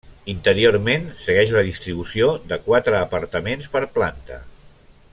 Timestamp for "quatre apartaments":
2.71-3.71